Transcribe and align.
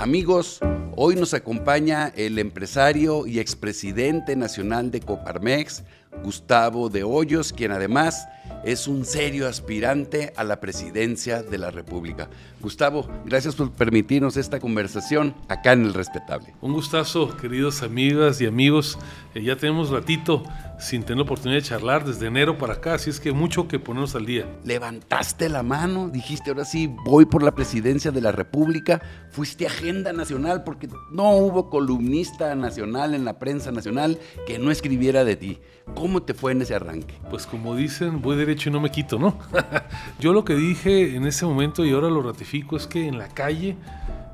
Amigos, 0.00 0.60
hoy 0.96 1.14
nos 1.14 1.34
acompaña 1.34 2.10
el 2.16 2.38
empresario 2.38 3.26
y 3.26 3.38
expresidente 3.38 4.34
nacional 4.34 4.90
de 4.90 5.00
Coparmex, 5.00 5.82
Gustavo 6.22 6.88
de 6.88 7.02
Hoyos, 7.04 7.52
quien 7.52 7.72
además 7.72 8.26
es 8.64 8.86
un 8.86 9.04
serio 9.04 9.48
aspirante 9.48 10.32
a 10.36 10.44
la 10.44 10.60
presidencia 10.60 11.42
de 11.42 11.58
la 11.58 11.70
República. 11.70 12.28
Gustavo, 12.60 13.08
gracias 13.24 13.54
por 13.54 13.70
permitirnos 13.72 14.36
esta 14.36 14.60
conversación 14.60 15.34
acá 15.48 15.72
en 15.72 15.86
El 15.86 15.94
Respetable. 15.94 16.54
Un 16.60 16.72
gustazo, 16.74 17.36
queridos 17.36 17.82
amigas 17.82 18.40
y 18.40 18.46
amigos. 18.46 18.98
Eh, 19.34 19.42
ya 19.42 19.56
tenemos 19.56 19.90
ratito 19.90 20.42
sin 20.78 21.02
tener 21.02 21.18
la 21.18 21.22
oportunidad 21.24 21.60
de 21.60 21.66
charlar 21.66 22.04
desde 22.04 22.26
enero 22.26 22.56
para 22.58 22.74
acá, 22.74 22.94
así 22.94 23.10
es 23.10 23.20
que 23.20 23.32
mucho 23.32 23.68
que 23.68 23.78
ponernos 23.78 24.14
al 24.14 24.26
día. 24.26 24.46
Levantaste 24.64 25.48
la 25.48 25.62
mano, 25.62 26.08
dijiste 26.08 26.50
ahora 26.50 26.64
sí, 26.64 26.86
voy 27.04 27.26
por 27.26 27.42
la 27.42 27.54
presidencia 27.54 28.10
de 28.10 28.20
la 28.20 28.32
República, 28.32 29.00
fuiste 29.30 29.66
agenda 29.66 30.12
nacional 30.12 30.64
porque 30.64 30.88
no 31.12 31.32
hubo 31.36 31.68
columnista 31.68 32.54
nacional 32.54 33.14
en 33.14 33.24
la 33.24 33.38
prensa 33.38 33.70
nacional 33.70 34.18
que 34.46 34.58
no 34.58 34.70
escribiera 34.70 35.24
de 35.24 35.36
ti. 35.36 35.58
¿Cómo 35.94 36.22
te 36.22 36.34
fue 36.34 36.52
en 36.52 36.62
ese 36.62 36.74
arranque? 36.74 37.14
Pues 37.28 37.46
como 37.46 37.74
dicen, 37.74 38.22
voy 38.22 38.36
derecho 38.36 38.70
y 38.70 38.72
no 38.72 38.80
me 38.80 38.90
quito, 38.90 39.18
¿no? 39.18 39.38
Yo 40.20 40.32
lo 40.32 40.44
que 40.44 40.54
dije 40.54 41.16
en 41.16 41.26
ese 41.26 41.44
momento 41.44 41.84
y 41.84 41.92
ahora 41.92 42.08
lo 42.08 42.22
ratifico 42.22 42.76
es 42.76 42.86
que 42.86 43.06
en 43.06 43.18
la 43.18 43.28
calle 43.28 43.76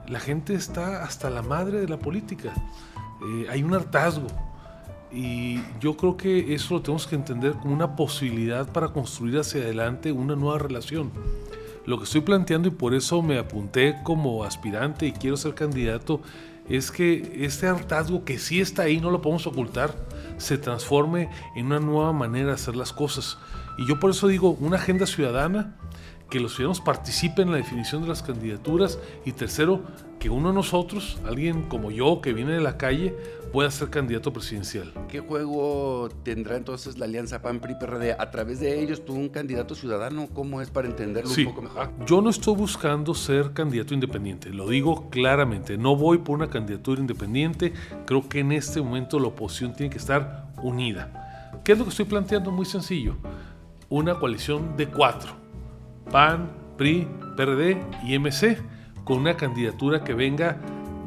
la 0.08 0.20
gente 0.20 0.54
está 0.54 1.02
hasta 1.02 1.30
la 1.30 1.42
madre 1.42 1.80
de 1.80 1.88
la 1.88 1.98
política. 1.98 2.52
Eh, 3.22 3.46
hay 3.50 3.62
un 3.62 3.74
hartazgo 3.74 4.26
y 5.12 5.60
yo 5.80 5.96
creo 5.96 6.16
que 6.16 6.54
eso 6.54 6.74
lo 6.74 6.82
tenemos 6.82 7.06
que 7.06 7.16
entender 7.16 7.52
como 7.54 7.74
una 7.74 7.96
posibilidad 7.96 8.70
para 8.70 8.88
construir 8.88 9.38
hacia 9.38 9.62
adelante 9.62 10.12
una 10.12 10.36
nueva 10.36 10.58
relación. 10.58 11.10
Lo 11.86 11.98
que 11.98 12.04
estoy 12.04 12.20
planteando 12.20 12.68
y 12.68 12.72
por 12.72 12.94
eso 12.94 13.22
me 13.22 13.38
apunté 13.38 13.96
como 14.02 14.44
aspirante 14.44 15.06
y 15.06 15.12
quiero 15.12 15.36
ser 15.36 15.54
candidato 15.54 16.20
es 16.68 16.90
que 16.90 17.44
este 17.44 17.68
hartazgo 17.68 18.24
que 18.24 18.38
sí 18.38 18.60
está 18.60 18.82
ahí, 18.82 19.00
no 19.00 19.10
lo 19.10 19.22
podemos 19.22 19.46
ocultar, 19.46 19.94
se 20.38 20.58
transforme 20.58 21.30
en 21.54 21.66
una 21.66 21.80
nueva 21.80 22.12
manera 22.12 22.48
de 22.48 22.54
hacer 22.54 22.76
las 22.76 22.92
cosas. 22.92 23.38
Y 23.78 23.86
yo 23.86 24.00
por 24.00 24.10
eso 24.10 24.28
digo, 24.28 24.56
una 24.60 24.76
agenda 24.76 25.06
ciudadana, 25.06 25.76
que 26.30 26.40
los 26.40 26.54
ciudadanos 26.54 26.80
participen 26.80 27.48
en 27.48 27.52
la 27.52 27.58
definición 27.58 28.02
de 28.02 28.08
las 28.08 28.22
candidaturas 28.22 28.98
y 29.24 29.32
tercero, 29.32 29.82
que 30.26 30.30
uno 30.30 30.48
de 30.48 30.54
nosotros, 30.54 31.20
alguien 31.24 31.62
como 31.62 31.92
yo 31.92 32.20
que 32.20 32.32
viene 32.32 32.54
de 32.54 32.60
la 32.60 32.76
calle, 32.76 33.14
pueda 33.52 33.70
ser 33.70 33.90
candidato 33.90 34.32
presidencial. 34.32 34.92
¿Qué 35.08 35.20
juego 35.20 36.08
tendrá 36.24 36.56
entonces 36.56 36.98
la 36.98 37.04
alianza 37.04 37.40
PAN-PRI-PRD? 37.42 38.16
¿A 38.18 38.28
través 38.32 38.58
de 38.58 38.82
ellos 38.82 39.04
tú 39.04 39.14
un 39.14 39.28
candidato 39.28 39.76
ciudadano? 39.76 40.26
¿Cómo 40.34 40.60
es 40.60 40.68
para 40.68 40.88
entenderlo 40.88 41.30
un 41.30 41.44
poco 41.44 41.62
mejor? 41.62 41.90
Yo 42.06 42.20
no 42.20 42.30
estoy 42.30 42.56
buscando 42.56 43.14
ser 43.14 43.52
candidato 43.52 43.94
independiente, 43.94 44.50
lo 44.50 44.68
digo 44.68 45.08
claramente, 45.10 45.78
no 45.78 45.94
voy 45.94 46.18
por 46.18 46.34
una 46.34 46.50
candidatura 46.50 47.00
independiente, 47.00 47.72
creo 48.04 48.28
que 48.28 48.40
en 48.40 48.50
este 48.50 48.82
momento 48.82 49.20
la 49.20 49.28
oposición 49.28 49.74
tiene 49.74 49.90
que 49.90 49.98
estar 49.98 50.48
unida. 50.60 51.52
¿Qué 51.62 51.70
es 51.70 51.78
lo 51.78 51.84
que 51.84 51.90
estoy 51.90 52.06
planteando? 52.06 52.50
Muy 52.50 52.66
sencillo, 52.66 53.14
una 53.88 54.18
coalición 54.18 54.76
de 54.76 54.88
cuatro, 54.88 55.34
PAN, 56.10 56.50
PRI, 56.76 57.06
PRD 57.36 57.80
y 58.04 58.18
MC, 58.18 58.58
con 59.06 59.18
una 59.18 59.36
candidatura 59.36 60.02
que 60.02 60.14
venga 60.14 60.58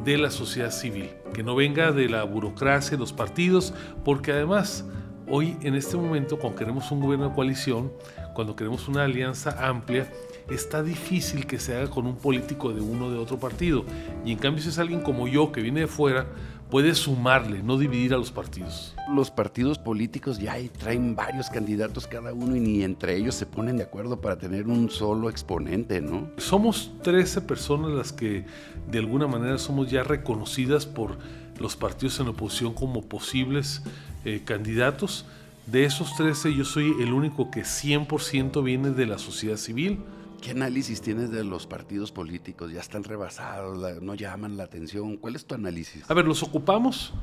de 0.05 0.17
la 0.17 0.31
sociedad 0.31 0.71
civil, 0.71 1.09
que 1.33 1.43
no 1.43 1.53
venga 1.53 1.91
de 1.91 2.07
la 2.07 2.23
burocracia, 2.23 2.91
de 2.91 2.97
los 2.97 3.11
partidos, 3.11 3.73
porque 4.05 4.31
además 4.31 4.85
hoy 5.27 5.57
en 5.63 5.75
este 5.75 5.97
momento 5.97 6.39
cuando 6.39 6.57
queremos 6.57 6.89
un 6.91 7.01
gobierno 7.01 7.27
de 7.27 7.35
coalición, 7.35 7.91
cuando 8.33 8.55
queremos 8.55 8.87
una 8.87 9.03
alianza 9.03 9.67
amplia, 9.67 10.09
está 10.49 10.81
difícil 10.81 11.45
que 11.45 11.59
se 11.59 11.75
haga 11.75 11.89
con 11.89 12.07
un 12.07 12.15
político 12.15 12.71
de 12.71 12.79
uno 12.79 13.07
o 13.07 13.11
de 13.11 13.17
otro 13.17 13.37
partido. 13.37 13.83
Y 14.23 14.31
en 14.31 14.37
cambio 14.37 14.63
si 14.63 14.69
es 14.69 14.79
alguien 14.79 15.01
como 15.01 15.27
yo 15.27 15.51
que 15.51 15.61
viene 15.61 15.81
de 15.81 15.87
fuera, 15.87 16.25
puede 16.69 16.93
sumarle, 16.93 17.63
no 17.63 17.77
dividir 17.77 18.13
a 18.13 18.17
los 18.17 18.31
partidos. 18.31 18.95
Los 19.13 19.31
partidos 19.31 19.79
políticos 19.79 20.37
ya 20.39 20.55
traen 20.77 21.15
varios 21.15 21.49
candidatos 21.49 22.05
cada 22.05 22.33
uno 22.33 22.55
y 22.55 22.59
ni 22.59 22.83
entre 22.83 23.15
ellos 23.15 23.35
se 23.35 23.45
ponen 23.45 23.77
de 23.77 23.83
acuerdo 23.83 24.21
para 24.21 24.37
tener 24.37 24.67
un 24.67 24.89
solo 24.89 25.29
exponente, 25.29 25.99
¿no? 25.99 26.29
Somos 26.37 26.91
13 27.03 27.41
personas 27.41 27.91
las 27.91 28.13
que 28.13 28.45
de 28.89 28.99
alguna 28.99 29.27
manera 29.27 29.57
somos 29.57 29.89
ya 29.89 30.03
reconocidas 30.03 30.85
por 30.85 31.17
los 31.59 31.75
partidos 31.75 32.19
en 32.19 32.27
oposición 32.27 32.73
como 32.73 33.01
posibles 33.01 33.81
eh, 34.23 34.41
candidatos. 34.45 35.25
De 35.65 35.85
esos 35.85 36.15
13 36.15 36.53
yo 36.53 36.65
soy 36.65 36.93
el 37.01 37.13
único 37.13 37.49
que 37.49 37.61
100% 37.61 38.63
viene 38.63 38.91
de 38.91 39.05
la 39.07 39.17
sociedad 39.17 39.57
civil 39.57 39.99
¿Qué 40.41 40.51
análisis 40.51 41.01
tienes 41.01 41.31
de 41.31 41.43
los 41.43 41.67
partidos 41.67 42.11
políticos? 42.11 42.71
Ya 42.71 42.79
están 42.79 43.03
rebasados, 43.03 44.01
no 44.01 44.15
llaman 44.15 44.55
la 44.55 44.63
atención. 44.63 45.17
¿Cuál 45.17 45.35
es 45.35 45.45
tu 45.45 45.55
análisis? 45.55 46.09
A 46.09 46.13
ver, 46.13 46.25
los 46.25 46.43
ocupamos. 46.43 47.13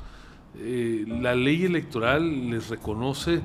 Eh, 0.59 1.05
la 1.07 1.35
ley 1.35 1.65
electoral 1.65 2.51
les 2.51 2.69
reconoce 2.69 3.41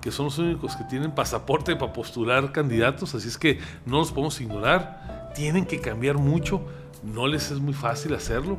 que 0.00 0.12
son 0.12 0.26
los 0.26 0.38
únicos 0.38 0.76
que 0.76 0.84
tienen 0.84 1.12
pasaporte 1.12 1.74
para 1.74 1.92
postular 1.92 2.52
candidatos, 2.52 3.14
así 3.14 3.26
es 3.26 3.38
que 3.38 3.58
no 3.84 3.98
los 3.98 4.12
podemos 4.12 4.40
ignorar. 4.40 5.32
Tienen 5.34 5.66
que 5.66 5.80
cambiar 5.80 6.18
mucho, 6.18 6.64
no 7.02 7.26
les 7.26 7.50
es 7.50 7.58
muy 7.58 7.74
fácil 7.74 8.14
hacerlo, 8.14 8.58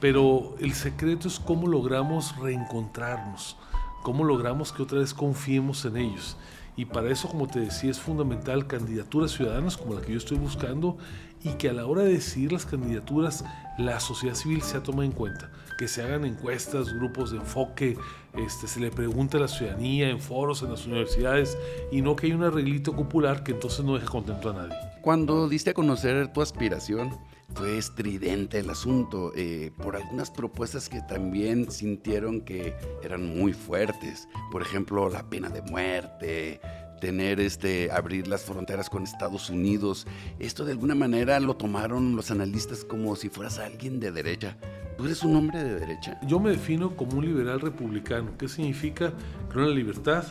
pero 0.00 0.54
el 0.60 0.74
secreto 0.74 1.28
es 1.28 1.40
cómo 1.40 1.66
logramos 1.66 2.36
reencontrarnos, 2.36 3.56
cómo 4.02 4.24
logramos 4.24 4.72
que 4.72 4.82
otra 4.82 4.98
vez 4.98 5.14
confiemos 5.14 5.86
en 5.86 5.96
ellos. 5.96 6.36
Y 6.76 6.86
para 6.86 7.10
eso, 7.10 7.28
como 7.28 7.46
te 7.46 7.60
decía, 7.60 7.90
es 7.90 8.00
fundamental 8.00 8.66
candidaturas 8.66 9.32
ciudadanas 9.32 9.76
como 9.76 9.94
la 9.94 10.00
que 10.00 10.12
yo 10.12 10.18
estoy 10.18 10.38
buscando 10.38 10.96
y 11.44 11.50
que 11.54 11.68
a 11.68 11.72
la 11.72 11.86
hora 11.86 12.02
de 12.02 12.14
decidir 12.14 12.52
las 12.52 12.66
candidaturas 12.66 13.44
la 13.78 14.00
sociedad 14.00 14.34
civil 14.34 14.62
sea 14.62 14.82
tomada 14.82 15.06
en 15.06 15.12
cuenta, 15.12 15.50
que 15.78 15.88
se 15.88 16.02
hagan 16.02 16.24
encuestas, 16.24 16.92
grupos 16.92 17.30
de 17.30 17.38
enfoque, 17.38 17.96
este, 18.34 18.66
se 18.66 18.80
le 18.80 18.90
pregunte 18.90 19.38
a 19.38 19.40
la 19.40 19.48
ciudadanía 19.48 20.10
en 20.10 20.20
foros, 20.20 20.62
en 20.62 20.70
las 20.70 20.86
universidades 20.86 21.56
y 21.90 22.02
no 22.02 22.16
que 22.16 22.26
haya 22.26 22.36
un 22.36 22.44
arreglito 22.44 22.94
popular 22.94 23.42
que 23.42 23.52
entonces 23.52 23.84
no 23.84 23.94
deje 23.94 24.06
contento 24.06 24.50
a 24.50 24.52
nadie. 24.54 24.76
Cuando 25.00 25.48
diste 25.48 25.70
a 25.70 25.74
conocer 25.74 26.32
tu 26.32 26.42
aspiración, 26.42 27.10
fue 27.54 27.76
estridente 27.76 28.58
el 28.58 28.70
asunto 28.70 29.32
eh, 29.34 29.72
por 29.82 29.96
algunas 29.96 30.30
propuestas 30.30 30.88
que 30.88 31.00
también 31.02 31.70
sintieron 31.70 32.40
que 32.40 32.74
eran 33.02 33.36
muy 33.36 33.52
fuertes. 33.52 34.28
Por 34.50 34.62
ejemplo, 34.62 35.08
la 35.08 35.28
pena 35.28 35.50
de 35.50 35.62
muerte, 35.62 36.60
tener 37.02 37.40
este 37.40 37.90
abrir 37.90 38.28
las 38.28 38.42
fronteras 38.42 38.88
con 38.88 39.02
Estados 39.02 39.50
Unidos. 39.50 40.06
Esto 40.38 40.64
de 40.64 40.70
alguna 40.70 40.94
manera 40.94 41.40
lo 41.40 41.56
tomaron 41.56 42.14
los 42.14 42.30
analistas 42.30 42.84
como 42.84 43.16
si 43.16 43.28
fueras 43.28 43.58
alguien 43.58 43.98
de 43.98 44.12
derecha. 44.12 44.56
¿Tú 44.96 45.06
eres 45.06 45.24
un 45.24 45.34
hombre 45.34 45.64
de 45.64 45.80
derecha? 45.80 46.20
Yo 46.28 46.38
me 46.38 46.50
defino 46.50 46.94
como 46.94 47.18
un 47.18 47.26
liberal 47.26 47.60
republicano. 47.60 48.30
¿Qué 48.38 48.46
significa? 48.46 49.12
Creo 49.50 49.64
en 49.64 49.70
la 49.70 49.76
libertad, 49.76 50.22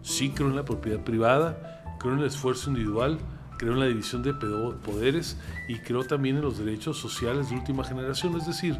sí 0.00 0.30
creo 0.30 0.48
en 0.48 0.56
la 0.56 0.64
propiedad 0.64 1.04
privada, 1.04 1.84
creo 2.00 2.14
en 2.14 2.20
el 2.20 2.24
esfuerzo 2.24 2.70
individual, 2.70 3.18
creo 3.56 3.72
en 3.72 3.80
la 3.80 3.86
división 3.86 4.22
de 4.22 4.34
poderes 4.34 5.36
y 5.68 5.78
creo 5.78 6.04
también 6.04 6.36
en 6.36 6.42
los 6.42 6.58
derechos 6.58 6.98
sociales 6.98 7.50
de 7.50 7.56
última 7.56 7.84
generación. 7.84 8.36
Es 8.36 8.46
decir, 8.46 8.78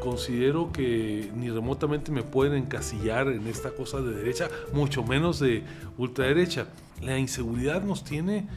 considero 0.00 0.72
que 0.72 1.30
ni 1.34 1.50
remotamente 1.50 2.12
me 2.12 2.22
pueden 2.22 2.54
encasillar 2.64 3.28
en 3.28 3.46
esta 3.46 3.70
cosa 3.70 4.00
de 4.00 4.14
derecha, 4.14 4.48
mucho 4.72 5.02
menos 5.02 5.38
de 5.38 5.64
ultraderecha. 5.96 6.66
La 7.00 7.18
inseguridad 7.18 7.82
nos 7.82 8.04
tiene, 8.04 8.48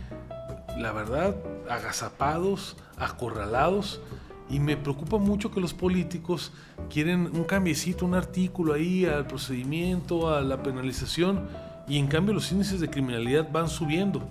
la 0.77 0.91
verdad, 0.91 1.35
agazapados, 1.69 2.78
acorralados. 2.97 4.01
Y 4.49 4.59
me 4.59 4.75
preocupa 4.75 5.17
mucho 5.17 5.49
que 5.49 5.61
los 5.61 5.73
políticos 5.73 6.51
quieren 6.89 7.29
un 7.33 7.45
cambiecito, 7.45 8.05
un 8.05 8.16
artículo 8.16 8.73
ahí 8.73 9.05
al 9.05 9.25
procedimiento, 9.25 10.33
a 10.33 10.41
la 10.41 10.61
penalización, 10.61 11.47
y 11.88 11.97
en 11.97 12.07
cambio 12.07 12.33
los 12.33 12.51
índices 12.51 12.81
de 12.81 12.89
criminalidad 12.89 13.49
van 13.49 13.69
subiendo 13.69 14.28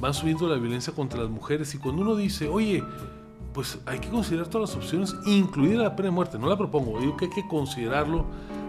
van 0.00 0.14
subiendo 0.14 0.48
la 0.48 0.56
violencia 0.56 0.92
contra 0.92 1.20
las 1.20 1.30
mujeres 1.30 1.74
y 1.74 1.78
cuando 1.78 2.02
uno 2.02 2.16
dice, 2.16 2.48
oye, 2.48 2.82
pues 3.52 3.78
hay 3.86 3.98
que 3.98 4.08
considerar 4.08 4.48
todas 4.48 4.70
las 4.70 4.76
opciones, 4.76 5.14
incluida 5.26 5.82
la 5.82 5.96
pena 5.96 6.08
de 6.08 6.12
muerte, 6.12 6.38
no 6.38 6.48
la 6.48 6.56
propongo, 6.56 7.00
digo 7.00 7.16
que 7.16 7.26
hay 7.26 7.30
que 7.30 7.46
considerarlo, 7.48 8.24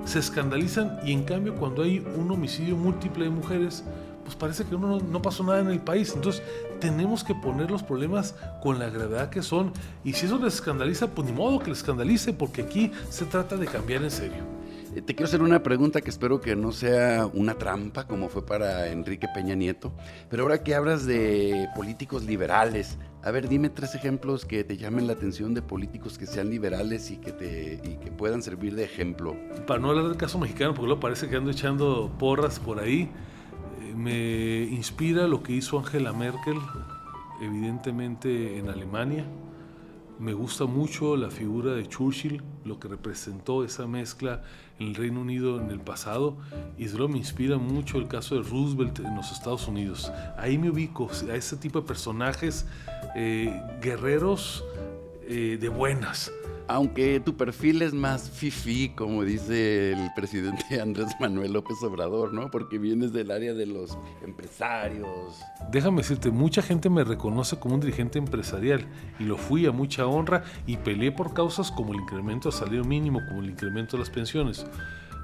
se 0.05 0.19
escandalizan 0.19 0.99
y 1.05 1.11
en 1.11 1.23
cambio 1.23 1.55
cuando 1.55 1.83
hay 1.83 1.99
un 1.99 2.29
homicidio 2.31 2.75
múltiple 2.75 3.25
de 3.25 3.29
mujeres, 3.29 3.83
pues 4.23 4.35
parece 4.35 4.65
que 4.65 4.75
uno 4.75 4.99
no, 4.99 5.21
pasó 5.21 5.43
nada 5.43 5.59
en 5.59 5.67
el 5.67 5.79
país. 5.79 6.13
Entonces 6.15 6.43
tenemos 6.79 7.23
que 7.23 7.35
poner 7.35 7.69
los 7.69 7.83
problemas 7.83 8.35
con 8.61 8.79
la 8.79 8.89
gravedad 8.89 9.29
que 9.29 9.41
son 9.41 9.71
y 10.03 10.13
si 10.13 10.25
eso 10.25 10.37
les 10.37 10.55
escandaliza, 10.55 11.07
pues 11.07 11.27
ni 11.27 11.33
modo 11.33 11.59
que 11.59 11.69
les 11.69 11.79
escandalice 11.79 12.33
porque 12.33 12.61
aquí 12.61 12.91
se 13.09 13.25
trata 13.25 13.57
de 13.57 13.67
cambiar 13.67 14.03
en 14.03 14.11
serio. 14.11 14.60
Te 14.93 15.15
quiero 15.15 15.23
hacer 15.23 15.41
una 15.41 15.63
pregunta 15.63 16.01
que 16.01 16.09
espero 16.09 16.41
que 16.41 16.53
no 16.53 16.73
sea 16.73 17.25
una 17.33 17.53
trampa 17.53 18.07
como 18.07 18.27
fue 18.27 18.45
para 18.45 18.89
Enrique 18.89 19.25
Peña 19.33 19.55
Nieto, 19.55 19.93
pero 20.29 20.43
ahora 20.43 20.63
que 20.63 20.75
hablas 20.75 21.05
de 21.05 21.69
políticos 21.77 22.25
liberales, 22.25 22.97
a 23.23 23.31
ver, 23.31 23.47
dime 23.47 23.69
tres 23.69 23.95
ejemplos 23.95 24.45
que 24.45 24.65
te 24.65 24.75
llamen 24.75 25.07
la 25.07 25.13
atención 25.13 25.53
de 25.53 25.61
políticos 25.61 26.17
que 26.17 26.25
sean 26.25 26.49
liberales 26.49 27.09
y 27.09 27.17
que, 27.17 27.31
te, 27.31 27.79
y 27.85 27.95
que 28.03 28.11
puedan 28.11 28.43
servir 28.43 28.75
de 28.75 28.83
ejemplo. 28.83 29.33
Para 29.65 29.79
no 29.79 29.91
hablar 29.91 30.09
del 30.09 30.17
caso 30.17 30.37
mexicano, 30.37 30.73
porque 30.73 30.87
luego 30.87 30.99
parece 30.99 31.29
que 31.29 31.37
ando 31.37 31.51
echando 31.51 32.11
porras 32.19 32.59
por 32.59 32.81
ahí, 32.81 33.09
eh, 33.81 33.93
me 33.95 34.63
inspira 34.63 35.25
lo 35.25 35.41
que 35.41 35.53
hizo 35.53 35.79
Angela 35.79 36.11
Merkel, 36.11 36.57
evidentemente 37.41 38.59
en 38.59 38.67
Alemania 38.67 39.25
Me 40.21 40.33
gusta 40.33 40.65
mucho 40.65 41.17
la 41.17 41.31
figura 41.31 41.73
de 41.73 41.87
Churchill, 41.87 42.43
lo 42.63 42.79
que 42.79 42.87
representó 42.87 43.63
esa 43.63 43.87
mezcla 43.87 44.43
en 44.77 44.89
el 44.89 44.93
Reino 44.93 45.19
Unido 45.19 45.59
en 45.59 45.71
el 45.71 45.79
pasado, 45.79 46.37
y 46.77 46.83
desde 46.83 46.99
luego 46.99 47.13
me 47.13 47.17
inspira 47.17 47.57
mucho 47.57 47.97
el 47.97 48.07
caso 48.07 48.35
de 48.35 48.43
Roosevelt 48.47 48.99
en 48.99 49.15
los 49.15 49.31
Estados 49.31 49.67
Unidos. 49.67 50.11
Ahí 50.37 50.59
me 50.59 50.69
ubico 50.69 51.09
a 51.27 51.33
ese 51.35 51.57
tipo 51.57 51.81
de 51.81 51.87
personajes 51.87 52.67
eh, 53.15 53.63
guerreros 53.81 54.63
eh, 55.33 55.57
de 55.57 55.69
buenas, 55.69 56.29
aunque 56.67 57.21
tu 57.21 57.37
perfil 57.37 57.83
es 57.83 57.93
más 57.93 58.29
fifi, 58.29 58.89
como 58.89 59.23
dice 59.23 59.93
el 59.93 60.11
presidente 60.13 60.81
Andrés 60.81 61.07
Manuel 61.21 61.53
López 61.53 61.77
Obrador, 61.83 62.33
¿no? 62.33 62.51
Porque 62.51 62.77
vienes 62.77 63.13
del 63.13 63.31
área 63.31 63.53
de 63.53 63.65
los 63.65 63.97
empresarios. 64.25 65.39
Déjame 65.71 66.01
decirte, 66.01 66.31
mucha 66.31 66.61
gente 66.61 66.89
me 66.89 67.05
reconoce 67.05 67.57
como 67.57 67.75
un 67.75 67.79
dirigente 67.79 68.19
empresarial 68.19 68.85
y 69.19 69.23
lo 69.23 69.37
fui 69.37 69.65
a 69.67 69.71
mucha 69.71 70.05
honra 70.05 70.43
y 70.67 70.75
peleé 70.75 71.13
por 71.13 71.33
causas 71.33 71.71
como 71.71 71.93
el 71.93 72.01
incremento 72.01 72.49
del 72.49 72.59
salario 72.59 72.83
mínimo, 72.83 73.21
como 73.29 73.39
el 73.39 73.51
incremento 73.51 73.95
de 73.95 73.99
las 73.99 74.09
pensiones. 74.09 74.65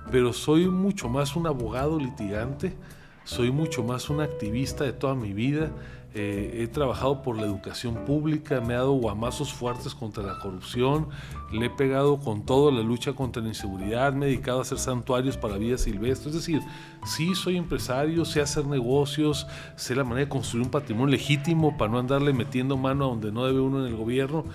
Pero 0.10 0.31
soy 0.31 0.68
mucho 0.69 1.10
más 1.10 1.36
un 1.36 1.48
abogado 1.48 2.00
litigante, 2.00 2.77
soy 3.25 3.51
mucho 3.51 3.83
más 3.83 4.10
un 4.10 4.21
activista 4.21 4.86
de 4.86 4.94
toda 4.94 5.15
mi 5.15 5.33
vida 5.33 5.69
eh, 6.13 6.62
he 6.63 6.68
trabajado 6.68 7.21
por 7.21 7.38
la 7.38 7.44
educación 7.44 8.06
pública, 8.06 8.62
me 8.62 8.74
he 8.74 8.77
dado 8.77 8.94
guamazos 8.94 9.54
fuertes 9.54 9.94
contra 9.94 10.24
la 10.24 10.39
corrupción, 10.39 11.09
le 11.51 11.68
he 11.68 11.69
pegado 11.69 12.18
con 12.18 12.45
todo 12.45 12.71
la 12.71 12.81
lucha 12.81 13.13
contra 13.13 13.42
la 13.42 13.50
inseguridad, 13.50 14.13
me 14.13 14.25
he 14.25 14.30
dedicado 14.30 14.59
a 14.59 14.62
hacer 14.62 14.80
santuarios 14.80 15.38
para 15.38 15.57
vida 15.57 15.77
silvestre. 15.77 16.30
Es 16.30 16.36
decir, 16.36 16.62
sí 17.06 17.36
soy 17.36 17.57
empresario, 17.57 18.25
sé 18.25 18.42
hacer 18.42 18.65
negocios, 18.65 19.48
sé 19.75 19.95
la 19.95 20.04
manera 20.04 20.25
de 20.25 20.30
construir 20.30 20.65
un 20.65 20.71
patrimonio 20.71 21.12
legítimo 21.12 21.77
para 21.77 21.92
no 21.92 22.00
andarle 22.00 22.33
metiendo 22.33 22.77
mano 22.77 23.06
a 23.06 23.07
donde 23.10 23.31
no 23.31 23.45
debe 23.45 23.60
uno 23.60 23.86
en 23.86 23.88
el 23.92 23.95
gobierno. 23.95 24.45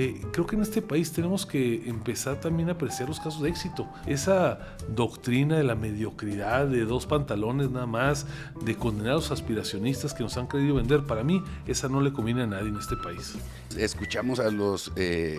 Eh, 0.00 0.22
creo 0.30 0.46
que 0.46 0.54
en 0.54 0.62
este 0.62 0.80
país 0.80 1.10
tenemos 1.10 1.44
que 1.44 1.88
empezar 1.88 2.38
también 2.38 2.68
a 2.68 2.72
apreciar 2.72 3.08
los 3.08 3.18
casos 3.18 3.42
de 3.42 3.48
éxito. 3.48 3.88
Esa 4.06 4.60
doctrina 4.94 5.56
de 5.56 5.64
la 5.64 5.74
mediocridad, 5.74 6.68
de 6.68 6.84
dos 6.84 7.04
pantalones 7.04 7.72
nada 7.72 7.86
más, 7.86 8.24
de 8.64 8.76
condenar 8.76 9.14
a 9.14 9.16
los 9.16 9.32
aspiracionistas 9.32 10.14
que 10.14 10.22
nos 10.22 10.36
han 10.36 10.46
querido 10.46 10.76
vender, 10.76 11.02
para 11.02 11.24
mí 11.24 11.42
esa 11.66 11.88
no 11.88 12.00
le 12.00 12.12
conviene 12.12 12.42
a 12.42 12.46
nadie 12.46 12.68
en 12.68 12.76
este 12.76 12.96
país. 12.96 13.34
Escuchamos 13.76 14.38
a 14.38 14.52
los 14.52 14.92
eh, 14.94 15.36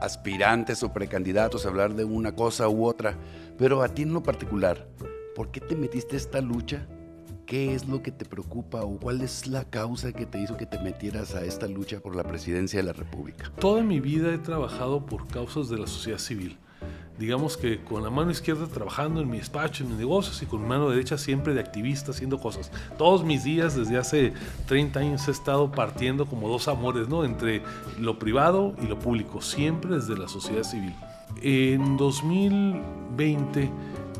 aspirantes 0.00 0.82
o 0.82 0.92
precandidatos 0.92 1.64
hablar 1.64 1.94
de 1.94 2.02
una 2.02 2.34
cosa 2.34 2.68
u 2.68 2.84
otra, 2.84 3.14
pero 3.58 3.80
a 3.84 3.88
ti 3.90 4.02
en 4.02 4.12
lo 4.12 4.24
particular, 4.24 4.88
¿por 5.36 5.52
qué 5.52 5.60
te 5.60 5.76
metiste 5.76 6.16
esta 6.16 6.40
lucha? 6.40 6.84
¿Qué 7.52 7.74
es 7.74 7.86
lo 7.86 8.02
que 8.02 8.10
te 8.10 8.24
preocupa 8.24 8.80
o 8.80 8.98
cuál 8.98 9.20
es 9.20 9.46
la 9.46 9.64
causa 9.64 10.10
que 10.10 10.24
te 10.24 10.40
hizo 10.40 10.56
que 10.56 10.64
te 10.64 10.78
metieras 10.78 11.34
a 11.34 11.44
esta 11.44 11.66
lucha 11.66 12.00
por 12.00 12.16
la 12.16 12.24
presidencia 12.24 12.80
de 12.80 12.84
la 12.84 12.94
República? 12.94 13.52
Toda 13.60 13.82
mi 13.82 14.00
vida 14.00 14.32
he 14.32 14.38
trabajado 14.38 15.04
por 15.04 15.28
causas 15.28 15.68
de 15.68 15.76
la 15.76 15.86
sociedad 15.86 16.16
civil. 16.16 16.56
Digamos 17.18 17.58
que 17.58 17.84
con 17.84 18.02
la 18.02 18.08
mano 18.08 18.30
izquierda 18.30 18.66
trabajando 18.68 19.20
en 19.20 19.28
mi 19.28 19.36
despacho, 19.36 19.84
en 19.84 19.90
mis 19.90 19.98
negocios 19.98 20.42
y 20.42 20.46
con 20.46 20.66
mano 20.66 20.88
derecha 20.88 21.18
siempre 21.18 21.52
de 21.52 21.60
activista 21.60 22.12
haciendo 22.12 22.38
cosas. 22.40 22.70
Todos 22.96 23.22
mis 23.22 23.44
días 23.44 23.76
desde 23.76 23.98
hace 23.98 24.32
30 24.64 25.00
años 25.00 25.28
he 25.28 25.30
estado 25.30 25.70
partiendo 25.70 26.24
como 26.24 26.48
dos 26.48 26.68
amores, 26.68 27.06
¿no? 27.06 27.22
Entre 27.22 27.60
lo 27.98 28.18
privado 28.18 28.74
y 28.82 28.86
lo 28.86 28.98
público, 28.98 29.42
siempre 29.42 29.96
desde 29.96 30.16
la 30.16 30.26
sociedad 30.26 30.62
civil. 30.62 30.94
En 31.42 31.98
2020 31.98 33.70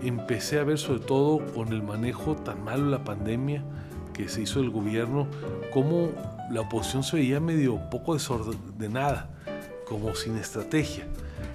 empecé 0.09 0.59
a 0.59 0.65
ver 0.65 0.79
sobre 0.79 1.01
todo 1.01 1.45
con 1.55 1.69
el 1.69 1.83
manejo 1.83 2.35
tan 2.37 2.65
malo 2.65 2.85
de 2.85 2.91
la 2.91 3.05
pandemia 3.05 3.65
que 4.13 4.29
se 4.29 4.43
hizo 4.43 4.61
el 4.61 4.71
gobierno, 4.71 5.27
cómo 5.73 6.11
la 6.51 6.61
oposición 6.63 7.03
se 7.03 7.17
veía 7.17 7.41
medio 7.41 7.79
poco 7.91 8.15
desordenada, 8.15 9.31
como 9.89 10.15
sin 10.15 10.37
estrategia. 10.37 11.07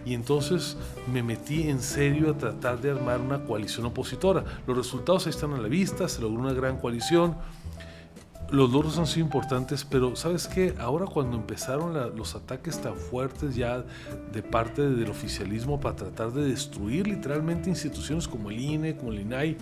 Y 0.06 0.14
entonces 0.14 0.78
me 1.12 1.24
metí 1.24 1.70
en 1.70 1.82
serio 1.82 2.32
a 2.32 2.38
tratar 2.38 2.82
de 2.82 2.92
armar 2.92 3.20
una 3.22 3.44
coalición 3.44 3.86
opositora. 3.86 4.44
Los 4.66 4.78
resultados 4.78 5.26
ahí 5.26 5.32
están 5.32 5.54
a 5.54 5.58
la 5.58 5.68
vista, 5.68 6.08
se 6.08 6.22
logró 6.22 6.40
una 6.40 6.54
gran 6.54 6.78
coalición 6.78 7.36
los 8.50 8.72
logros 8.72 8.98
han 8.98 9.08
sido 9.08 9.26
importantes, 9.26 9.84
pero 9.84 10.16
¿sabes 10.16 10.48
qué? 10.48 10.74
Ahora 10.80 11.06
cuando 11.06 11.36
empezaron 11.38 12.16
los 12.16 12.36
ataques 12.36 12.82
tan 12.82 12.96
fuertes 12.96 13.56
ya 13.56 13.84
de 14.32 14.42
parte 14.42 14.90
del 14.90 15.10
oficialismo 15.10 15.80
para 15.80 15.96
tratar 15.96 16.32
de 16.32 16.46
destruir 16.46 17.08
literalmente 17.08 17.70
instituciones 17.70 18.28
como 18.28 18.50
el 18.50 18.60
INE, 18.60 18.96
como 18.96 19.12
el 19.12 19.22
INAI, 19.22 19.58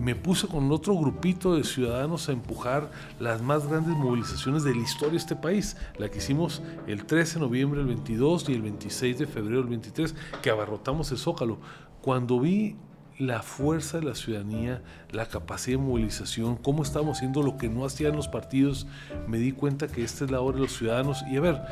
me 0.00 0.14
puse 0.14 0.46
con 0.46 0.70
otro 0.72 0.96
grupito 0.96 1.54
de 1.54 1.64
ciudadanos 1.64 2.28
a 2.28 2.32
empujar 2.32 2.90
las 3.20 3.42
más 3.42 3.66
grandes 3.66 3.94
movilizaciones 3.94 4.64
de 4.64 4.74
la 4.74 4.82
historia 4.82 5.12
de 5.12 5.18
este 5.18 5.36
país, 5.36 5.76
la 5.98 6.10
que 6.10 6.18
hicimos 6.18 6.62
el 6.86 7.04
13 7.04 7.34
de 7.34 7.40
noviembre, 7.40 7.80
el 7.80 7.86
22 7.88 8.48
y 8.48 8.54
el 8.54 8.62
26 8.62 9.18
de 9.18 9.26
febrero, 9.26 9.60
el 9.60 9.66
23, 9.66 10.14
que 10.40 10.50
abarrotamos 10.50 11.10
el 11.10 11.18
Zócalo. 11.18 11.58
Cuando 12.00 12.40
vi 12.40 12.76
la 13.18 13.42
fuerza 13.42 13.98
de 13.98 14.04
la 14.04 14.14
ciudadanía, 14.14 14.82
la 15.10 15.26
capacidad 15.26 15.78
de 15.78 15.84
movilización, 15.84 16.56
cómo 16.56 16.82
estamos 16.82 17.18
haciendo 17.18 17.42
lo 17.42 17.56
que 17.56 17.68
no 17.68 17.84
hacían 17.84 18.16
los 18.16 18.28
partidos, 18.28 18.86
me 19.26 19.38
di 19.38 19.52
cuenta 19.52 19.88
que 19.88 20.02
esta 20.02 20.24
es 20.24 20.30
la 20.30 20.40
hora 20.40 20.56
de 20.56 20.62
los 20.62 20.76
ciudadanos. 20.76 21.22
Y 21.30 21.36
a 21.36 21.40
ver, 21.40 21.62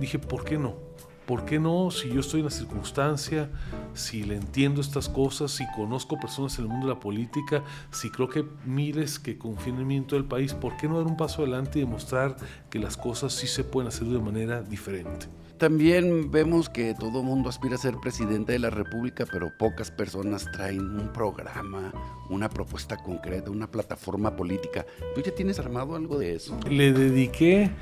dije, 0.00 0.18
¿por 0.18 0.44
qué 0.44 0.58
no? 0.58 0.76
¿Por 1.26 1.44
qué 1.44 1.60
no? 1.60 1.90
Si 1.90 2.08
yo 2.08 2.20
estoy 2.20 2.40
en 2.40 2.46
la 2.46 2.50
circunstancia, 2.50 3.50
si 3.92 4.22
le 4.22 4.34
entiendo 4.34 4.80
estas 4.80 5.10
cosas, 5.10 5.50
si 5.50 5.66
conozco 5.76 6.18
personas 6.18 6.58
en 6.58 6.64
el 6.64 6.70
mundo 6.70 6.86
de 6.86 6.94
la 6.94 7.00
política, 7.00 7.62
si 7.90 8.10
creo 8.10 8.30
que 8.30 8.46
miles 8.64 9.18
que 9.18 9.36
confían 9.36 9.78
en 9.78 9.86
mí 9.86 9.96
en 9.98 10.06
todo 10.06 10.18
el 10.18 10.24
país, 10.24 10.54
¿por 10.54 10.78
qué 10.78 10.88
no 10.88 10.96
dar 10.96 11.06
un 11.06 11.18
paso 11.18 11.42
adelante 11.42 11.78
y 11.78 11.82
demostrar 11.82 12.36
que 12.70 12.78
las 12.78 12.96
cosas 12.96 13.34
sí 13.34 13.46
se 13.46 13.62
pueden 13.62 13.88
hacer 13.88 14.06
de 14.06 14.18
manera 14.18 14.62
diferente? 14.62 15.26
También 15.58 16.30
vemos 16.30 16.68
que 16.68 16.94
todo 16.94 17.24
mundo 17.24 17.48
aspira 17.48 17.74
a 17.74 17.78
ser 17.78 17.96
presidente 17.98 18.52
de 18.52 18.60
la 18.60 18.70
República, 18.70 19.26
pero 19.30 19.50
pocas 19.58 19.90
personas 19.90 20.46
traen 20.52 20.80
un 20.80 21.12
programa, 21.12 21.92
una 22.30 22.48
propuesta 22.48 22.96
concreta, 22.96 23.50
una 23.50 23.68
plataforma 23.68 24.36
política. 24.36 24.86
¿Tú 25.16 25.20
ya 25.20 25.34
tienes 25.34 25.58
armado 25.58 25.96
algo 25.96 26.16
de 26.16 26.36
eso? 26.36 26.56
Le 26.70 26.92
dediqué 26.92 27.72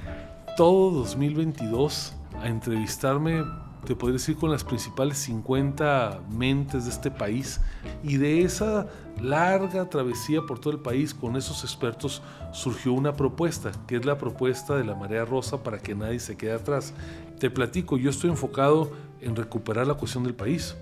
todo 0.56 0.90
2022 0.90 2.14
a 2.40 2.48
entrevistarme 2.48 3.44
te 3.86 3.94
podría 3.96 4.14
decir, 4.14 4.36
con 4.36 4.50
las 4.50 4.64
principales 4.64 5.16
50 5.18 6.20
mentes 6.30 6.84
de 6.84 6.90
este 6.90 7.10
país. 7.10 7.60
Y 8.02 8.18
de 8.18 8.42
esa 8.42 8.88
larga 9.22 9.88
travesía 9.88 10.42
por 10.42 10.58
todo 10.58 10.74
el 10.74 10.80
país 10.80 11.14
con 11.14 11.36
esos 11.36 11.64
expertos 11.64 12.20
surgió 12.52 12.92
una 12.92 13.14
propuesta, 13.14 13.72
que 13.86 13.96
es 13.96 14.04
la 14.04 14.18
propuesta 14.18 14.76
de 14.76 14.84
la 14.84 14.94
marea 14.94 15.24
rosa 15.24 15.62
para 15.62 15.78
que 15.78 15.94
nadie 15.94 16.18
se 16.18 16.36
quede 16.36 16.52
atrás. 16.52 16.92
Te 17.38 17.48
platico, 17.48 17.96
yo 17.96 18.10
estoy 18.10 18.28
enfocado 18.30 18.92
en 19.20 19.36
recuperar 19.36 19.86
la 19.86 19.94
cuestión 19.94 20.24
del 20.24 20.34
país. 20.34 20.76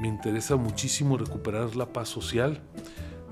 Me 0.00 0.08
interesa 0.08 0.56
muchísimo 0.56 1.16
recuperar 1.16 1.76
la 1.76 1.86
paz 1.86 2.08
social 2.08 2.60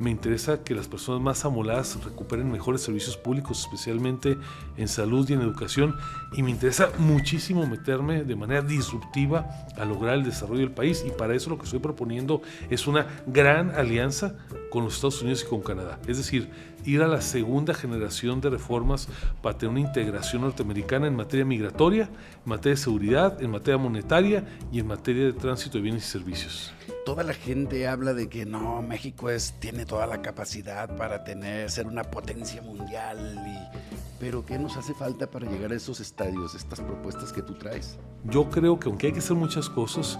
me 0.02 0.10
interesa 0.10 0.62
que 0.64 0.74
las 0.74 0.88
personas 0.88 1.22
más 1.22 1.44
amoladas 1.44 1.98
recuperen 2.04 2.50
mejores 2.50 2.82
servicios 2.82 3.16
públicos, 3.16 3.60
especialmente 3.60 4.36
en 4.76 4.88
salud 4.88 5.28
y 5.30 5.32
en 5.32 5.40
educación. 5.40 5.96
Y 6.32 6.42
me 6.42 6.50
interesa 6.50 6.90
muchísimo 6.98 7.66
meterme 7.66 8.24
de 8.24 8.36
manera 8.36 8.62
disruptiva 8.62 9.46
a 9.76 9.84
lograr 9.84 10.14
el 10.14 10.24
desarrollo 10.24 10.60
del 10.60 10.72
país. 10.72 11.04
Y 11.06 11.10
para 11.10 11.34
eso 11.34 11.50
lo 11.50 11.58
que 11.58 11.64
estoy 11.64 11.78
proponiendo 11.78 12.42
es 12.68 12.86
una 12.86 13.06
gran 13.26 13.70
alianza 13.70 14.34
con 14.70 14.84
los 14.84 14.96
Estados 14.96 15.22
Unidos 15.22 15.44
y 15.46 15.48
con 15.48 15.62
Canadá. 15.62 15.98
Es 16.06 16.18
decir, 16.18 16.50
ir 16.84 17.02
a 17.02 17.08
la 17.08 17.20
segunda 17.20 17.74
generación 17.74 18.40
de 18.40 18.50
reformas 18.50 19.08
para 19.40 19.56
tener 19.56 19.70
una 19.70 19.80
integración 19.80 20.42
norteamericana 20.42 21.06
en 21.06 21.16
materia 21.16 21.44
migratoria, 21.44 22.04
en 22.04 22.48
materia 22.48 22.76
de 22.76 22.82
seguridad, 22.82 23.42
en 23.42 23.50
materia 23.50 23.78
monetaria 23.78 24.44
y 24.70 24.80
en 24.80 24.86
materia 24.86 25.24
de 25.26 25.32
tránsito 25.32 25.78
de 25.78 25.82
bienes 25.82 26.06
y 26.06 26.10
servicios. 26.10 26.72
Toda 27.04 27.24
la 27.24 27.34
gente 27.34 27.88
habla 27.88 28.14
de 28.14 28.28
que 28.28 28.46
no, 28.46 28.80
México 28.82 29.30
es, 29.30 29.54
tiene 29.58 29.86
toda 29.86 30.06
la 30.06 30.22
capacidad 30.22 30.96
para 30.96 31.24
tener, 31.24 31.70
ser 31.70 31.86
una 31.86 32.04
potencia 32.04 32.62
mundial, 32.62 33.42
y, 33.46 33.78
pero 34.20 34.44
¿qué 34.44 34.58
nos 34.58 34.76
hace 34.76 34.94
falta 34.94 35.28
para 35.28 35.50
llegar 35.50 35.72
a 35.72 35.74
esos 35.74 36.00
estadios, 36.00 36.54
estas 36.54 36.80
propuestas 36.80 37.32
que 37.32 37.42
tú 37.42 37.54
traes? 37.54 37.98
Yo 38.24 38.48
creo 38.50 38.78
que 38.78 38.88
aunque 38.88 39.08
hay 39.08 39.12
que 39.12 39.18
hacer 39.18 39.36
muchas 39.36 39.68
cosas, 39.68 40.18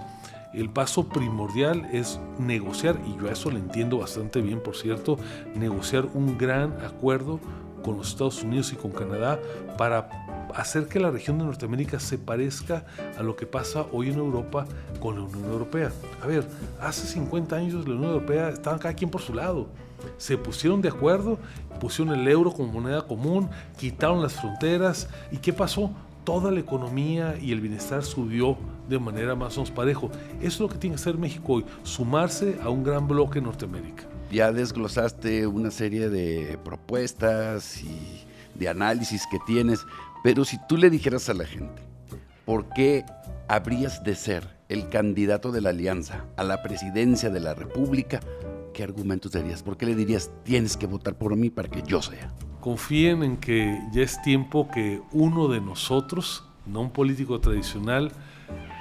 el 0.53 0.69
paso 0.69 1.09
primordial 1.09 1.87
es 1.91 2.19
negociar, 2.37 2.99
y 3.07 3.19
yo 3.19 3.29
a 3.29 3.31
eso 3.31 3.51
le 3.51 3.59
entiendo 3.59 3.97
bastante 3.97 4.41
bien, 4.41 4.61
por 4.61 4.75
cierto, 4.75 5.17
negociar 5.55 6.07
un 6.13 6.37
gran 6.37 6.73
acuerdo 6.85 7.39
con 7.83 7.97
los 7.97 8.09
Estados 8.09 8.43
Unidos 8.43 8.71
y 8.73 8.75
con 8.75 8.91
Canadá 8.91 9.39
para 9.77 10.09
hacer 10.55 10.87
que 10.87 10.99
la 10.99 11.11
región 11.11 11.37
de 11.37 11.45
Norteamérica 11.45 11.99
se 11.99 12.17
parezca 12.17 12.85
a 13.17 13.23
lo 13.23 13.35
que 13.35 13.45
pasa 13.45 13.85
hoy 13.91 14.09
en 14.09 14.19
Europa 14.19 14.65
con 14.99 15.15
la 15.15 15.21
Unión 15.21 15.45
Europea. 15.45 15.91
A 16.21 16.27
ver, 16.27 16.47
hace 16.79 17.07
50 17.07 17.55
años 17.55 17.87
la 17.87 17.95
Unión 17.95 18.11
Europea 18.11 18.49
estaba 18.49 18.79
cada 18.79 18.93
quien 18.93 19.09
por 19.09 19.21
su 19.21 19.33
lado. 19.33 19.67
Se 20.17 20.37
pusieron 20.37 20.81
de 20.81 20.89
acuerdo, 20.89 21.39
pusieron 21.79 22.13
el 22.13 22.27
euro 22.27 22.51
como 22.51 22.71
moneda 22.71 23.01
común, 23.05 23.49
quitaron 23.77 24.21
las 24.21 24.33
fronteras. 24.33 25.09
¿Y 25.31 25.37
qué 25.37 25.53
pasó? 25.53 25.91
Toda 26.23 26.51
la 26.51 26.59
economía 26.59 27.37
y 27.41 27.51
el 27.51 27.59
bienestar 27.59 28.03
subió 28.03 28.57
de 28.87 28.99
manera 28.99 29.35
más 29.35 29.57
o 29.57 29.61
menos 29.61 29.71
parejo. 29.71 30.09
Eso 30.39 30.47
es 30.47 30.59
lo 30.59 30.69
que 30.69 30.77
tiene 30.77 30.95
que 30.95 31.01
hacer 31.01 31.17
México 31.17 31.53
hoy, 31.53 31.65
sumarse 31.83 32.57
a 32.61 32.69
un 32.69 32.83
gran 32.83 33.07
bloque 33.07 33.39
en 33.39 33.45
Norteamérica. 33.45 34.03
Ya 34.31 34.51
desglosaste 34.51 35.45
una 35.47 35.71
serie 35.71 36.09
de 36.09 36.57
propuestas 36.63 37.83
y 37.83 38.23
de 38.55 38.69
análisis 38.69 39.25
que 39.29 39.39
tienes, 39.45 39.85
pero 40.23 40.45
si 40.45 40.57
tú 40.67 40.77
le 40.77 40.89
dijeras 40.89 41.29
a 41.29 41.33
la 41.33 41.45
gente, 41.45 41.81
¿por 42.45 42.69
qué 42.69 43.05
habrías 43.47 44.03
de 44.03 44.15
ser 44.15 44.47
el 44.69 44.89
candidato 44.89 45.51
de 45.51 45.61
la 45.61 45.69
alianza 45.69 46.25
a 46.37 46.43
la 46.43 46.63
presidencia 46.63 47.29
de 47.29 47.39
la 47.39 47.53
República? 47.53 48.19
¿Qué 48.73 48.83
argumentos 48.83 49.31
darías? 49.31 49.61
¿Por 49.61 49.77
qué 49.77 49.85
le 49.85 49.95
dirías, 49.95 50.31
tienes 50.43 50.77
que 50.77 50.87
votar 50.87 51.15
por 51.15 51.35
mí 51.35 51.49
para 51.49 51.69
que 51.69 51.83
yo 51.83 52.01
sea? 52.01 52.33
Confíen 52.59 53.23
en 53.23 53.37
que 53.37 53.79
ya 53.91 54.01
es 54.01 54.21
tiempo 54.21 54.67
que 54.69 55.01
uno 55.11 55.47
de 55.47 55.61
nosotros, 55.61 56.43
no 56.65 56.81
un 56.81 56.91
político 56.91 57.39
tradicional, 57.39 58.11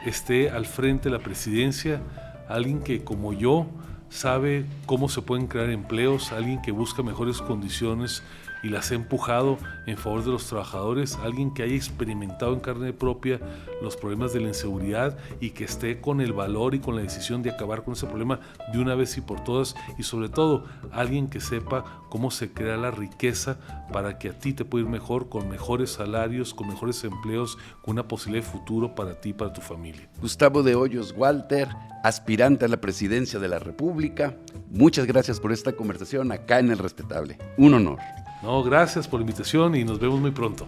esté 0.07 0.51
al 0.51 0.67
frente 0.67 1.09
de 1.09 1.17
la 1.17 1.23
presidencia, 1.23 2.01
alguien 2.49 2.81
que 2.83 3.05
como 3.05 3.33
yo 3.33 3.67
sabe 4.11 4.67
cómo 4.87 5.09
se 5.09 5.23
pueden 5.23 5.47
crear 5.47 5.71
empleos, 5.71 6.33
alguien 6.33 6.61
que 6.61 6.73
busca 6.73 7.03
mejores 7.03 7.39
condiciones 7.39 8.23
y 8.63 8.69
las 8.69 8.91
ha 8.91 8.95
empujado 8.95 9.59
en 9.87 9.97
favor 9.97 10.25
de 10.25 10.31
los 10.31 10.47
trabajadores, 10.47 11.17
alguien 11.17 11.53
que 11.53 11.63
haya 11.63 11.75
experimentado 11.75 12.53
en 12.55 12.61
carne 12.61 12.93
propia 12.93 13.41
los 13.83 13.97
problemas 13.97 14.33
de 14.33 14.41
la 14.41 14.49
inseguridad 14.49 15.19
y 15.41 15.51
que 15.51 15.65
esté 15.65 16.01
con 16.01 16.21
el 16.21 16.33
valor 16.33 16.75
y 16.75 16.81
con 16.81 16.97
la 16.97 17.03
decisión 17.03 17.43
de 17.43 17.51
acabar 17.51 17.83
con 17.83 17.95
ese 17.95 18.07
problema 18.07 18.41
de 18.73 18.79
una 18.79 18.95
vez 18.95 19.17
y 19.17 19.21
por 19.21 19.43
todas 19.43 19.75
y 19.99 20.03
sobre 20.05 20.29
todo 20.29 20.65
alguien 20.93 21.29
que 21.29 21.41
sepa 21.41 22.03
cómo 22.09 22.31
se 22.31 22.53
crea 22.53 22.77
la 22.77 22.91
riqueza 22.91 23.59
para 23.93 24.19
que 24.19 24.29
a 24.29 24.39
ti 24.39 24.53
te 24.53 24.65
pueda 24.65 24.85
ir 24.85 24.91
mejor 24.91 25.29
con 25.29 25.49
mejores 25.49 25.91
salarios, 25.91 26.55
con 26.55 26.69
mejores 26.69 27.03
empleos, 27.05 27.59
con 27.83 27.93
una 27.95 28.07
posibilidad 28.07 28.45
de 28.45 28.51
futuro 28.51 28.95
para 28.95 29.21
ti 29.21 29.31
y 29.31 29.33
para 29.33 29.53
tu 29.53 29.61
familia. 29.61 30.09
Gustavo 30.21 30.63
de 30.63 30.75
Hoyos 30.75 31.15
Walter, 31.17 31.69
aspirante 32.03 32.65
a 32.65 32.69
la 32.69 32.81
presidencia 32.81 33.39
de 33.39 33.49
la 33.49 33.59
República, 33.59 34.37
muchas 34.71 35.07
gracias 35.07 35.41
por 35.41 35.53
esta 35.53 35.73
conversación 35.73 36.33
acá 36.33 36.59
en 36.59 36.71
El 36.71 36.79
Respetable. 36.79 37.39
Un 37.57 37.75
honor. 37.75 37.99
No, 38.43 38.63
gracias 38.63 39.07
por 39.07 39.21
la 39.21 39.23
invitación 39.23 39.77
y 39.77 39.85
nos 39.85 40.01
vemos 40.01 40.21
muy 40.21 40.33
pronto. 40.33 40.67